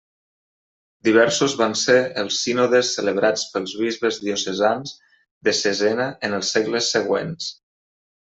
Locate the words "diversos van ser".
1.07-1.97